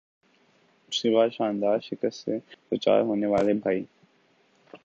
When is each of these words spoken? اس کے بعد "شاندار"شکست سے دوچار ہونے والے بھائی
اس 0.91 1.01
کے 1.01 1.09
بعد 1.09 1.29
"شاندار"شکست 1.29 2.25
سے 2.25 2.37
دوچار 2.71 3.01
ہونے 3.01 3.27
والے 3.27 3.53
بھائی 3.55 3.83